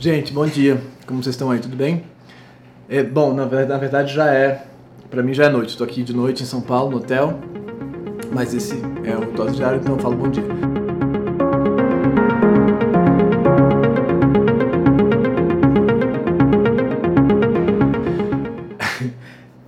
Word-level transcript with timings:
Gente, 0.00 0.32
bom 0.32 0.46
dia. 0.46 0.80
Como 1.08 1.20
vocês 1.20 1.34
estão 1.34 1.50
aí? 1.50 1.58
Tudo 1.58 1.74
bem? 1.74 2.04
É, 2.88 3.02
bom, 3.02 3.34
na, 3.34 3.44
na 3.44 3.78
verdade 3.78 4.14
já 4.14 4.32
é. 4.32 4.64
Pra 5.10 5.24
mim 5.24 5.34
já 5.34 5.46
é 5.46 5.48
noite. 5.48 5.70
Estou 5.70 5.84
aqui 5.84 6.04
de 6.04 6.14
noite 6.14 6.44
em 6.44 6.46
São 6.46 6.60
Paulo, 6.60 6.92
no 6.92 6.98
hotel. 6.98 7.36
Mas 8.32 8.54
esse 8.54 8.80
é 9.02 9.16
o 9.16 9.32
dose 9.32 9.56
diário, 9.56 9.80
então 9.80 9.96
eu 9.96 10.00
falo 10.00 10.14
bom 10.14 10.28
dia. 10.28 10.44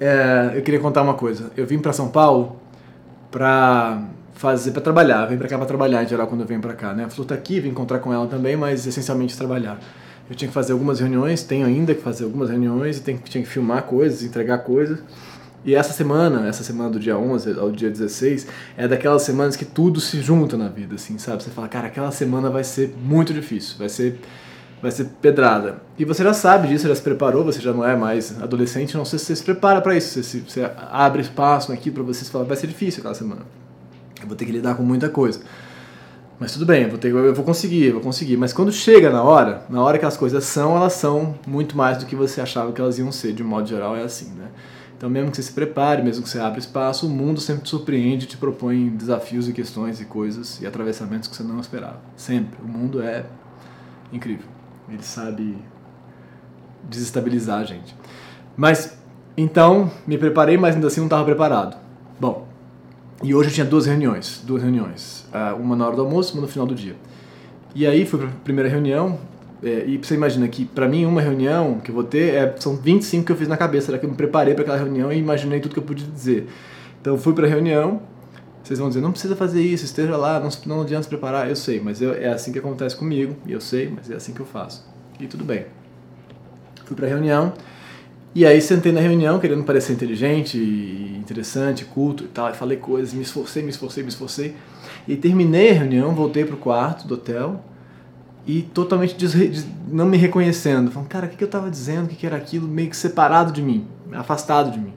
É, 0.02 0.52
eu 0.54 0.62
queria 0.62 0.80
contar 0.80 1.02
uma 1.02 1.12
coisa. 1.12 1.50
Eu 1.56 1.66
vim 1.66 1.78
pra 1.78 1.92
São 1.92 2.08
Paulo 2.08 2.56
pra 3.30 4.02
fazer 4.32 4.70
para 4.70 4.80
trabalhar. 4.80 5.26
Vem 5.26 5.36
pra 5.36 5.46
cá 5.46 5.58
pra 5.58 5.66
trabalhar 5.66 6.02
em 6.02 6.08
geral 6.08 6.26
quando 6.26 6.40
eu 6.40 6.46
venho 6.46 6.60
pra 6.60 6.72
cá, 6.72 6.94
né? 6.94 7.04
A 7.04 7.10
Flu 7.10 7.24
tá 7.24 7.34
aqui, 7.34 7.60
vim 7.60 7.68
encontrar 7.68 7.98
com 7.98 8.10
ela 8.12 8.26
também, 8.26 8.56
mas 8.56 8.86
essencialmente 8.86 9.36
trabalhar. 9.36 9.78
Eu 10.30 10.36
tinha 10.36 10.46
que 10.48 10.54
fazer 10.54 10.72
algumas 10.72 11.00
reuniões, 11.00 11.42
tenho 11.42 11.66
ainda 11.66 11.92
que 11.94 12.00
fazer 12.00 12.22
algumas 12.24 12.48
reuniões 12.48 12.98
e 12.98 13.00
tenho, 13.00 13.18
tinha 13.24 13.42
que 13.42 13.50
filmar 13.50 13.82
coisas, 13.82 14.22
entregar 14.22 14.58
coisas. 14.58 15.00
E 15.64 15.74
essa 15.74 15.92
semana, 15.92 16.46
essa 16.48 16.62
semana 16.62 16.88
do 16.88 16.98
dia 17.00 17.18
11 17.18 17.58
ao 17.58 17.70
dia 17.70 17.90
16, 17.90 18.46
é 18.78 18.88
daquelas 18.88 19.22
semanas 19.22 19.56
que 19.56 19.64
tudo 19.64 20.00
se 20.00 20.20
junta 20.22 20.56
na 20.56 20.68
vida, 20.68 20.94
assim, 20.94 21.18
sabe? 21.18 21.42
Você 21.42 21.50
fala, 21.50 21.68
cara, 21.68 21.88
aquela 21.88 22.10
semana 22.12 22.48
vai 22.48 22.64
ser 22.64 22.94
muito 23.04 23.34
difícil, 23.34 23.76
vai 23.78 23.88
ser 23.88 24.18
vai 24.80 24.90
ser 24.90 25.04
pedrada. 25.20 25.82
E 25.98 26.06
você 26.06 26.24
já 26.24 26.32
sabe 26.32 26.68
disso, 26.68 26.88
já 26.88 26.94
se 26.94 27.02
preparou, 27.02 27.44
você 27.44 27.60
já 27.60 27.70
não 27.70 27.84
é 27.86 27.94
mais 27.94 28.40
adolescente, 28.40 28.96
não 28.96 29.04
sei 29.04 29.18
se 29.18 29.26
você 29.26 29.36
se 29.36 29.42
prepara 29.44 29.78
para 29.82 29.94
isso, 29.94 30.08
você, 30.14 30.22
se- 30.22 30.40
você 30.40 30.70
abre 30.90 31.20
espaço 31.20 31.70
aqui 31.70 31.90
para 31.90 32.02
você 32.02 32.24
falar, 32.24 32.44
vai 32.46 32.56
ser 32.56 32.66
difícil 32.66 33.00
aquela 33.00 33.14
semana. 33.14 33.42
Eu 34.22 34.26
vou 34.26 34.34
ter 34.34 34.46
que 34.46 34.52
lidar 34.52 34.74
com 34.76 34.82
muita 34.82 35.10
coisa. 35.10 35.40
Mas 36.40 36.54
tudo 36.54 36.64
bem, 36.64 36.84
eu 36.84 36.88
vou, 36.88 36.98
ter, 36.98 37.12
eu 37.12 37.34
vou 37.34 37.44
conseguir, 37.44 37.84
eu 37.84 37.92
vou 37.92 38.00
conseguir. 38.00 38.38
Mas 38.38 38.50
quando 38.50 38.72
chega 38.72 39.10
na 39.10 39.22
hora, 39.22 39.62
na 39.68 39.82
hora 39.82 39.98
que 39.98 40.06
as 40.06 40.16
coisas 40.16 40.42
são, 40.44 40.74
elas 40.74 40.94
são 40.94 41.34
muito 41.46 41.76
mais 41.76 41.98
do 41.98 42.06
que 42.06 42.16
você 42.16 42.40
achava 42.40 42.72
que 42.72 42.80
elas 42.80 42.98
iam 42.98 43.12
ser. 43.12 43.34
De 43.34 43.42
um 43.42 43.46
modo 43.46 43.68
geral, 43.68 43.94
é 43.94 44.02
assim, 44.02 44.30
né? 44.30 44.48
Então, 44.96 45.10
mesmo 45.10 45.30
que 45.30 45.36
você 45.36 45.42
se 45.42 45.52
prepare, 45.52 46.02
mesmo 46.02 46.22
que 46.22 46.30
você 46.30 46.40
abra 46.40 46.58
espaço, 46.58 47.06
o 47.06 47.10
mundo 47.10 47.40
sempre 47.42 47.64
te 47.64 47.68
surpreende, 47.68 48.24
te 48.24 48.38
propõe 48.38 48.88
desafios 48.88 49.50
e 49.50 49.52
questões 49.52 50.00
e 50.00 50.06
coisas 50.06 50.58
e 50.62 50.66
atravessamentos 50.66 51.28
que 51.28 51.36
você 51.36 51.42
não 51.42 51.60
esperava. 51.60 52.00
Sempre. 52.16 52.58
O 52.64 52.66
mundo 52.66 53.02
é 53.02 53.26
incrível. 54.10 54.46
Ele 54.88 55.02
sabe 55.02 55.58
desestabilizar 56.84 57.60
a 57.60 57.64
gente. 57.64 57.94
Mas, 58.56 58.96
então, 59.36 59.90
me 60.06 60.16
preparei, 60.16 60.56
mas 60.56 60.74
ainda 60.74 60.86
assim 60.86 61.00
não 61.00 61.06
estava 61.06 61.24
preparado. 61.24 61.76
Bom, 62.18 62.49
e 63.22 63.34
hoje 63.34 63.50
eu 63.50 63.54
tinha 63.54 63.66
duas 63.66 63.86
reuniões, 63.86 64.42
duas 64.44 64.62
reuniões, 64.62 65.26
Ah, 65.32 65.54
uma 65.58 65.76
na 65.76 65.86
hora 65.86 65.96
do 65.96 66.02
almoço, 66.02 66.32
uma 66.34 66.42
no 66.42 66.48
final 66.48 66.66
do 66.66 66.74
dia. 66.74 66.96
E 67.74 67.86
aí 67.86 68.04
fui 68.06 68.18
para 68.18 68.28
a 68.28 68.32
primeira 68.44 68.68
reunião, 68.68 69.18
é, 69.62 69.84
e 69.86 69.98
você 69.98 70.14
imagina 70.14 70.48
que 70.48 70.64
para 70.64 70.88
mim 70.88 71.04
uma 71.04 71.20
reunião 71.20 71.78
que 71.80 71.90
eu 71.90 71.94
vou 71.94 72.04
ter 72.04 72.34
é, 72.34 72.54
são 72.58 72.76
25 72.76 73.26
que 73.26 73.32
eu 73.32 73.36
fiz 73.36 73.46
na 73.46 73.56
cabeça, 73.56 73.96
que 73.98 74.04
eu 74.06 74.10
me 74.10 74.16
preparei 74.16 74.54
para 74.54 74.62
aquela 74.62 74.78
reunião 74.78 75.12
e 75.12 75.18
imaginei 75.18 75.60
tudo 75.60 75.72
que 75.74 75.78
eu 75.78 75.84
podia 75.84 76.06
dizer. 76.06 76.48
Então 77.00 77.16
fui 77.18 77.32
para 77.34 77.46
a 77.46 77.48
reunião, 77.48 78.00
vocês 78.62 78.78
vão 78.78 78.88
dizer, 78.88 79.00
não 79.00 79.12
precisa 79.12 79.36
fazer 79.36 79.62
isso, 79.62 79.84
esteja 79.84 80.16
lá, 80.16 80.40
não, 80.40 80.48
não 80.66 80.82
adianta 80.82 81.02
se 81.04 81.08
preparar, 81.08 81.48
eu 81.48 81.56
sei, 81.56 81.80
mas 81.80 82.00
eu- 82.00 82.14
é 82.14 82.28
assim 82.28 82.52
que 82.52 82.58
acontece 82.58 82.96
comigo, 82.96 83.36
e 83.46 83.52
eu 83.52 83.60
sei, 83.60 83.92
mas 83.94 84.10
é 84.10 84.14
assim 84.16 84.32
que 84.32 84.40
eu 84.40 84.46
faço. 84.46 84.84
E 85.18 85.26
tudo 85.26 85.44
bem. 85.44 85.66
Fui 86.86 86.96
para 86.96 87.06
a 87.06 87.08
reunião, 87.08 87.52
e 88.34 88.46
aí 88.46 88.60
sentei 88.60 88.92
na 88.92 89.00
reunião 89.00 89.38
querendo 89.40 89.64
parecer 89.64 89.92
inteligente, 89.92 90.56
interessante, 91.18 91.84
culto 91.84 92.24
e 92.24 92.28
tal, 92.28 92.50
e 92.50 92.54
falei 92.54 92.76
coisas, 92.76 93.12
me 93.12 93.22
esforcei, 93.22 93.62
me 93.62 93.70
esforcei, 93.70 94.02
me 94.02 94.08
esforcei. 94.08 94.54
E 95.08 95.16
terminei 95.16 95.70
a 95.70 95.74
reunião, 95.74 96.14
voltei 96.14 96.44
pro 96.44 96.56
quarto 96.56 97.08
do 97.08 97.14
hotel 97.14 97.64
e 98.46 98.62
totalmente 98.62 99.16
não 99.88 100.06
me 100.06 100.16
reconhecendo. 100.16 100.90
Falando, 100.90 101.08
cara, 101.08 101.26
o 101.26 101.28
que, 101.28 101.42
eu 101.42 101.48
tava 101.48 101.70
dizendo, 101.70 102.06
o 102.06 102.08
que, 102.08 102.24
era 102.24 102.36
aquilo, 102.36 102.68
meio 102.68 102.88
que 102.88 102.96
separado 102.96 103.52
de 103.52 103.62
mim, 103.62 103.86
afastado 104.12 104.70
de 104.70 104.78
mim. 104.78 104.92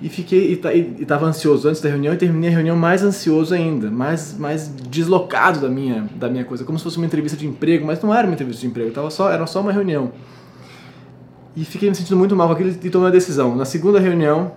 E 0.00 0.08
fiquei, 0.08 0.52
e, 0.52 0.56
ta- 0.56 0.72
e, 0.72 0.96
e 1.00 1.04
tava 1.04 1.26
ansioso 1.26 1.68
antes 1.68 1.80
da 1.80 1.88
reunião 1.88 2.14
e 2.14 2.16
terminei 2.16 2.50
a 2.50 2.52
reunião 2.52 2.76
mais 2.76 3.02
ansioso 3.02 3.52
ainda, 3.52 3.90
mais, 3.90 4.38
mais 4.38 4.68
deslocado 4.68 5.60
da 5.60 5.68
minha, 5.68 6.08
da 6.14 6.28
minha 6.28 6.44
coisa, 6.44 6.64
como 6.64 6.78
se 6.78 6.84
fosse 6.84 6.96
uma 6.96 7.06
entrevista 7.06 7.36
de 7.36 7.46
emprego, 7.46 7.84
mas 7.84 8.00
não 8.00 8.14
era 8.14 8.26
uma 8.26 8.32
entrevista 8.34 8.60
de 8.60 8.68
emprego, 8.68 8.92
tava 8.92 9.10
só, 9.10 9.30
era 9.30 9.44
só 9.46 9.60
uma 9.60 9.72
reunião. 9.72 10.12
E 11.58 11.64
fiquei 11.64 11.88
me 11.88 11.94
sentindo 11.96 12.16
muito 12.16 12.36
mal 12.36 12.46
com 12.46 12.52
aquilo 12.52 12.70
e 12.70 12.88
tomei 12.88 13.06
uma 13.06 13.10
decisão. 13.10 13.56
Na 13.56 13.64
segunda 13.64 13.98
reunião, 13.98 14.52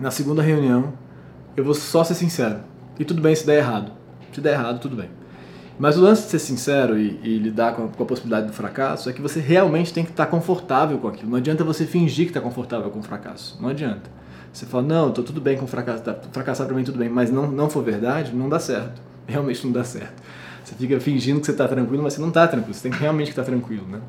na 0.00 0.10
segunda 0.10 0.40
reunião, 0.40 0.94
eu 1.54 1.62
vou 1.62 1.74
só 1.74 2.02
ser 2.04 2.14
sincero. 2.14 2.60
E 2.98 3.04
tudo 3.04 3.20
bem 3.20 3.34
se 3.34 3.44
der 3.44 3.58
errado. 3.58 3.92
Se 4.32 4.40
der 4.40 4.54
errado, 4.54 4.80
tudo 4.80 4.96
bem. 4.96 5.10
Mas 5.78 5.98
o 5.98 6.00
lance 6.00 6.22
de 6.22 6.30
ser 6.30 6.38
sincero 6.38 6.98
e, 6.98 7.20
e 7.22 7.36
lidar 7.36 7.74
com 7.74 7.84
a, 7.84 7.88
com 7.88 8.02
a 8.02 8.06
possibilidade 8.06 8.46
do 8.46 8.54
fracasso 8.54 9.10
é 9.10 9.12
que 9.12 9.20
você 9.20 9.40
realmente 9.40 9.92
tem 9.92 10.04
que 10.04 10.10
estar 10.10 10.24
confortável 10.24 10.96
com 10.96 11.08
aquilo. 11.08 11.32
Não 11.32 11.36
adianta 11.36 11.62
você 11.62 11.84
fingir 11.84 12.24
que 12.24 12.30
está 12.30 12.40
confortável 12.40 12.88
com 12.90 13.00
o 13.00 13.02
fracasso. 13.02 13.58
Não 13.60 13.68
adianta. 13.68 14.10
Você 14.50 14.64
fala, 14.64 14.84
não, 14.84 15.12
tô 15.12 15.22
tudo 15.22 15.38
bem 15.38 15.58
com 15.58 15.66
fracasso, 15.66 16.02
tá, 16.02 16.16
fracassar 16.32 16.66
para 16.66 16.74
mim 16.74 16.82
tudo 16.82 16.98
bem, 16.98 17.10
mas 17.10 17.30
não, 17.30 17.46
não 17.46 17.68
for 17.68 17.84
verdade, 17.84 18.34
não 18.34 18.48
dá 18.48 18.58
certo. 18.58 19.02
Realmente 19.26 19.66
não 19.66 19.72
dá 19.72 19.84
certo. 19.84 20.22
Você 20.66 20.74
fica 20.74 20.98
fingindo 20.98 21.38
que 21.38 21.46
você 21.46 21.52
está 21.52 21.68
tranquilo, 21.68 22.02
mas 22.02 22.14
você 22.14 22.20
não 22.20 22.26
está 22.26 22.48
tranquilo. 22.48 22.74
Você 22.74 22.82
tem 22.82 22.90
que 22.90 22.98
realmente 22.98 23.30
estar 23.30 23.44
tranquilo, 23.44 23.86
né? 23.86 24.00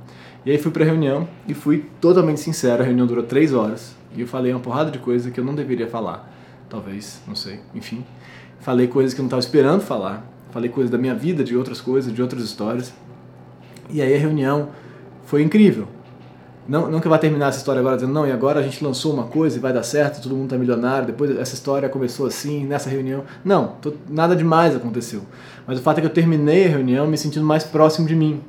E 0.44 0.50
aí 0.50 0.58
fui 0.58 0.72
para 0.72 0.84
a 0.84 0.88
reunião 0.88 1.30
e 1.48 1.54
fui 1.54 1.86
totalmente 2.02 2.40
sincero. 2.40 2.82
A 2.82 2.86
reunião 2.86 3.06
durou 3.06 3.24
três 3.24 3.54
horas 3.54 3.96
e 4.16 4.22
eu 4.22 4.28
falei 4.28 4.52
uma 4.52 4.60
porrada 4.60 4.90
de 4.90 4.98
coisa 4.98 5.30
que 5.30 5.40
eu 5.40 5.44
não 5.44 5.54
deveria 5.54 5.86
falar. 5.86 6.28
Talvez, 6.68 7.22
não 7.28 7.36
sei, 7.36 7.60
enfim. 7.76 8.04
Falei 8.60 8.88
coisas 8.88 9.14
que 9.14 9.20
eu 9.20 9.24
não 9.24 9.28
estava 9.28 9.40
esperando 9.40 9.82
falar. 9.82 10.26
Falei 10.50 10.68
coisas 10.68 10.90
da 10.90 10.98
minha 10.98 11.14
vida, 11.14 11.44
de 11.44 11.56
outras 11.56 11.80
coisas, 11.80 12.12
de 12.12 12.24
outras 12.24 12.42
histórias. 12.42 12.92
E 13.88 14.02
aí 14.02 14.16
a 14.16 14.18
reunião 14.18 14.70
foi 15.26 15.44
incrível. 15.44 15.88
Não, 16.68 16.92
não 16.92 17.00
que 17.00 17.08
vá 17.08 17.18
terminar 17.18 17.48
essa 17.48 17.60
história 17.60 17.80
agora 17.80 17.96
dizendo, 17.96 18.12
não, 18.14 18.28
e 18.28 18.32
agora 18.32 18.60
a 18.60 18.64
gente 18.64 18.84
lançou 18.84 19.14
uma 19.14 19.24
coisa 19.24 19.58
e 19.58 19.60
vai 19.60 19.72
dar 19.72 19.84
certo, 19.84 20.22
todo 20.22 20.36
mundo 20.36 20.50
tá 20.50 20.58
milionário, 20.58 21.08
depois 21.08 21.32
essa 21.38 21.54
história 21.54 21.88
começou 21.88 22.26
assim, 22.26 22.66
nessa 22.66 22.90
reunião. 22.90 23.24
Não, 23.44 23.76
tô- 23.82 23.94
nada 24.10 24.36
demais 24.36 24.76
aconteceu. 24.76 25.22
Mas 25.66 25.80
o 25.80 25.82
fato 25.82 26.00
é 26.00 26.02
que 26.02 26.08
eu 26.08 26.14
terminei 26.14 26.66
a 26.66 26.70
reunião 26.70 27.08
me 27.08 27.18
sentindo 27.18 27.46
mais 27.46 27.64
próximo 27.64 28.06
de 28.08 28.16
mim. 28.16 28.42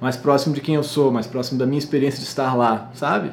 Mais 0.00 0.16
próximo 0.16 0.54
de 0.54 0.60
quem 0.60 0.76
eu 0.76 0.82
sou, 0.84 1.10
mais 1.10 1.26
próximo 1.26 1.58
da 1.58 1.66
minha 1.66 1.78
experiência 1.78 2.20
de 2.20 2.26
estar 2.26 2.54
lá, 2.54 2.90
sabe? 2.94 3.32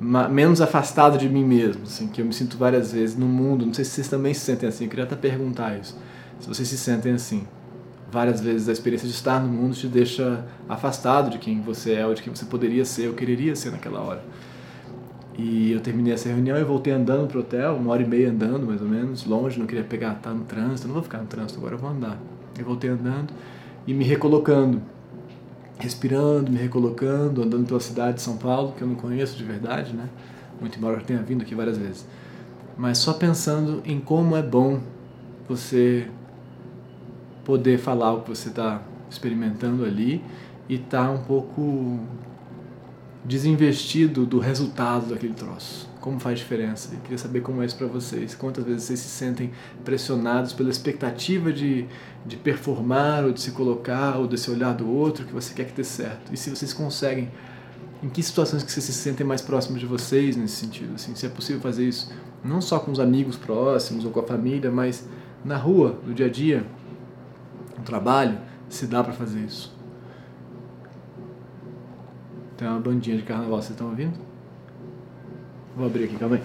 Menos 0.00 0.60
afastado 0.60 1.18
de 1.18 1.28
mim 1.28 1.44
mesmo, 1.44 1.82
assim, 1.82 2.06
que 2.06 2.20
eu 2.20 2.24
me 2.26 2.32
sinto 2.32 2.56
várias 2.56 2.92
vezes 2.92 3.16
no 3.16 3.26
mundo. 3.26 3.66
Não 3.66 3.74
sei 3.74 3.84
se 3.84 3.90
vocês 3.92 4.08
também 4.08 4.32
se 4.34 4.40
sentem 4.40 4.68
assim, 4.68 4.84
eu 4.84 4.90
queria 4.90 5.04
até 5.04 5.16
perguntar 5.16 5.76
isso. 5.76 5.96
Se 6.38 6.48
vocês 6.48 6.68
se 6.68 6.78
sentem 6.78 7.12
assim 7.12 7.44
várias 8.10 8.40
vezes 8.40 8.68
a 8.68 8.72
experiência 8.72 9.06
de 9.06 9.14
estar 9.14 9.40
no 9.40 9.48
mundo 9.48 9.74
te 9.74 9.86
deixa 9.86 10.44
afastado 10.68 11.30
de 11.30 11.38
quem 11.38 11.60
você 11.60 11.94
é 11.94 12.06
ou 12.06 12.14
de 12.14 12.22
quem 12.22 12.34
você 12.34 12.44
poderia 12.44 12.84
ser 12.84 13.08
ou 13.08 13.14
quereria 13.14 13.54
ser 13.54 13.70
naquela 13.70 14.00
hora. 14.00 14.24
E 15.36 15.70
eu 15.70 15.80
terminei 15.80 16.12
essa 16.12 16.28
reunião 16.28 16.58
e 16.58 16.64
voltei 16.64 16.92
andando 16.92 17.28
pro 17.28 17.40
hotel, 17.40 17.76
uma 17.76 17.92
hora 17.92 18.02
e 18.02 18.06
meia 18.06 18.30
andando 18.30 18.66
mais 18.66 18.82
ou 18.82 18.88
menos, 18.88 19.24
longe, 19.24 19.58
não 19.58 19.66
queria 19.66 19.84
pegar, 19.84 20.14
tá 20.16 20.30
no 20.30 20.44
trânsito, 20.44 20.88
não 20.88 20.94
vou 20.94 21.02
ficar 21.02 21.18
no 21.18 21.26
trânsito 21.26 21.60
agora, 21.60 21.74
eu 21.74 21.78
vou 21.78 21.90
andar. 21.90 22.18
Eu 22.58 22.64
voltei 22.64 22.90
andando 22.90 23.32
e 23.86 23.94
me 23.94 24.04
recolocando, 24.04 24.82
respirando, 25.78 26.50
me 26.50 26.58
recolocando, 26.58 27.42
andando 27.42 27.66
pela 27.66 27.78
cidade 27.78 28.16
de 28.16 28.22
São 28.22 28.36
Paulo, 28.36 28.72
que 28.76 28.82
eu 28.82 28.88
não 28.88 28.96
conheço 28.96 29.36
de 29.36 29.44
verdade, 29.44 29.94
né? 29.94 30.08
Muito 30.60 30.76
embora 30.76 30.96
eu 30.96 31.02
tenha 31.02 31.22
vindo 31.22 31.42
aqui 31.42 31.54
várias 31.54 31.78
vezes. 31.78 32.04
Mas 32.76 32.98
só 32.98 33.12
pensando 33.12 33.80
em 33.84 34.00
como 34.00 34.36
é 34.36 34.42
bom 34.42 34.80
você 35.48 36.08
poder 37.48 37.78
falar 37.78 38.12
o 38.12 38.20
que 38.20 38.28
você 38.28 38.50
está 38.50 38.82
experimentando 39.08 39.82
ali 39.82 40.22
e 40.68 40.74
estar 40.74 41.10
um 41.10 41.22
pouco 41.22 41.98
desinvestido 43.24 44.26
do 44.26 44.38
resultado 44.38 45.06
daquele 45.06 45.32
troço. 45.32 45.88
Como 45.98 46.20
faz 46.20 46.38
diferença? 46.38 46.90
Eu 46.92 47.00
queria 47.00 47.16
saber 47.16 47.40
como 47.40 47.62
é 47.62 47.64
isso 47.64 47.76
para 47.76 47.86
vocês. 47.86 48.34
Quantas 48.34 48.64
vezes 48.64 48.82
vocês 48.82 48.98
se 48.98 49.08
sentem 49.08 49.50
pressionados 49.82 50.52
pela 50.52 50.68
expectativa 50.68 51.50
de, 51.50 51.86
de 52.26 52.36
performar 52.36 53.24
ou 53.24 53.32
de 53.32 53.40
se 53.40 53.52
colocar 53.52 54.18
ou 54.18 54.26
desse 54.26 54.50
olhar 54.50 54.74
do 54.74 54.86
outro 54.86 55.24
que 55.24 55.32
você 55.32 55.54
quer 55.54 55.64
que 55.64 55.72
dê 55.72 55.84
certo. 55.84 56.30
E 56.30 56.36
se 56.36 56.50
vocês 56.50 56.74
conseguem, 56.74 57.30
em 58.02 58.10
que 58.10 58.22
situações 58.22 58.62
que 58.62 58.70
vocês 58.70 58.84
se 58.84 58.92
sentem 58.92 59.26
mais 59.26 59.40
próximos 59.40 59.80
de 59.80 59.86
vocês 59.86 60.36
nesse 60.36 60.56
sentido? 60.56 60.96
Assim, 60.96 61.14
se 61.14 61.24
é 61.24 61.30
possível 61.30 61.62
fazer 61.62 61.88
isso 61.88 62.12
não 62.44 62.60
só 62.60 62.78
com 62.78 62.92
os 62.92 63.00
amigos 63.00 63.36
próximos 63.36 64.04
ou 64.04 64.10
com 64.10 64.20
a 64.20 64.24
família, 64.24 64.70
mas 64.70 65.08
na 65.42 65.56
rua, 65.56 65.98
no 66.06 66.12
dia 66.12 66.26
a 66.26 66.30
dia, 66.30 66.66
trabalho, 67.88 68.38
se 68.68 68.86
dá 68.86 69.02
para 69.02 69.14
fazer 69.14 69.40
isso. 69.40 69.74
Tem 72.56 72.68
uma 72.68 72.78
bandinha 72.78 73.16
de 73.16 73.22
carnaval, 73.22 73.62
vocês 73.62 73.70
estão 73.70 73.88
ouvindo? 73.88 74.18
Vou 75.74 75.86
abrir 75.86 76.04
aqui, 76.04 76.16
calma 76.16 76.36
aí. 76.36 76.42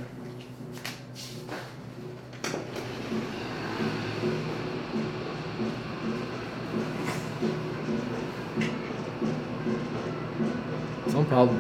São 11.10 11.26
Paulo. 11.26 11.52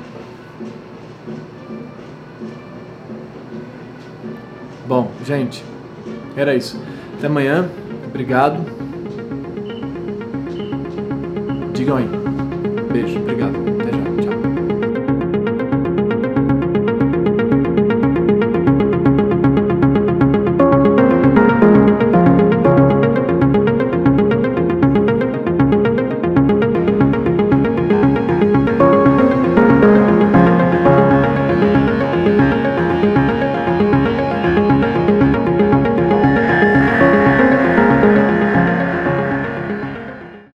Bom, 4.87 5.11
gente, 5.25 5.65
era 6.37 6.55
isso. 6.55 6.81
Até 7.17 7.27
amanhã. 7.27 7.69
Obrigado. 8.07 8.92
Digam 11.83 11.97
aí. 11.97 12.07
Beijo, 12.93 13.19
obrigado. 13.19 13.55
Até 13.81 13.91
já. 13.91 14.31
Tchau. 14.31 14.42